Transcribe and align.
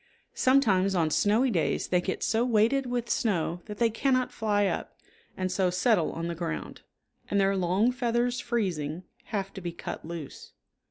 Sometimes 0.33 0.95
on 0.95 1.11
snowy 1.11 1.51
days 1.51 1.89
they 1.89 2.01
get 2.01 2.23
so 2.23 2.43
weighted 2.43 2.87
with 2.87 3.07
snow 3.07 3.61
that 3.65 3.77
they 3.77 3.91
cannot 3.91 4.31
fly 4.31 4.65
up, 4.65 4.97
and 5.37 5.51
so 5.51 5.69
settle 5.69 6.11
on 6.13 6.25
the 6.27 6.33
ground, 6.33 6.81
and 7.29 7.39
their 7.39 7.55
long 7.55 7.91
feathers 7.91 8.39
freezing, 8.39 9.03
have 9.25 9.53
to 9.53 9.61
be 9.61 9.71
cut 9.71 10.03
loose. 10.03 10.53